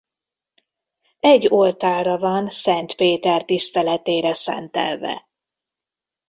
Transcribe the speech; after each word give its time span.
Egy 1.19 1.47
oltára 1.49 2.17
van 2.17 2.49
Szent 2.49 2.95
Péter 2.95 3.45
tiszteletére 3.45 4.33
szentelve. 4.33 5.29